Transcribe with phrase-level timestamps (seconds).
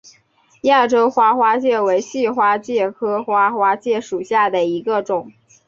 [0.63, 5.31] 亚洲花花介为细花介科花花介属下的一个种。